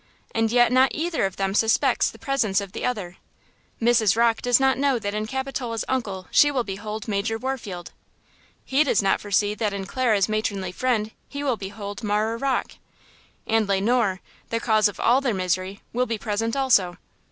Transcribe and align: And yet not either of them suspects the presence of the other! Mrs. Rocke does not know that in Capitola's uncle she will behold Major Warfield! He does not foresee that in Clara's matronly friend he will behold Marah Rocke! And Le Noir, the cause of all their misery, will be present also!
And 0.33 0.51
yet 0.51 0.71
not 0.71 0.89
either 0.95 1.27
of 1.27 1.35
them 1.35 1.53
suspects 1.53 2.09
the 2.09 2.17
presence 2.17 2.59
of 2.59 2.71
the 2.71 2.83
other! 2.83 3.17
Mrs. 3.79 4.17
Rocke 4.17 4.41
does 4.41 4.59
not 4.59 4.79
know 4.79 4.97
that 4.97 5.13
in 5.13 5.27
Capitola's 5.27 5.85
uncle 5.87 6.27
she 6.31 6.49
will 6.49 6.63
behold 6.63 7.07
Major 7.07 7.37
Warfield! 7.37 7.91
He 8.65 8.83
does 8.83 9.03
not 9.03 9.21
foresee 9.21 9.53
that 9.53 9.73
in 9.73 9.85
Clara's 9.85 10.27
matronly 10.27 10.71
friend 10.71 11.11
he 11.29 11.43
will 11.43 11.55
behold 11.55 12.01
Marah 12.01 12.37
Rocke! 12.37 12.77
And 13.45 13.67
Le 13.67 13.79
Noir, 13.79 14.21
the 14.49 14.59
cause 14.59 14.87
of 14.87 14.99
all 14.99 15.21
their 15.21 15.35
misery, 15.35 15.83
will 15.93 16.07
be 16.07 16.17
present 16.17 16.55
also! 16.55 16.97